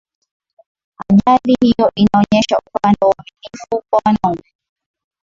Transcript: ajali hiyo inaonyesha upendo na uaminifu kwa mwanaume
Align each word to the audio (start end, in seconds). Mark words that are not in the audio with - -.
ajali 1.07 1.57
hiyo 1.61 1.91
inaonyesha 1.95 2.57
upendo 2.57 2.97
na 3.01 3.07
uaminifu 3.13 3.83
kwa 3.89 4.01
mwanaume 4.05 4.53